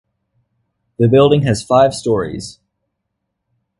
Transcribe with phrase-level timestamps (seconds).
[0.97, 2.59] The building has five stories.